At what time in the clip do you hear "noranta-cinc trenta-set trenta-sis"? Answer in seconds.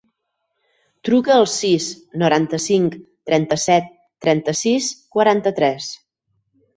2.21-4.89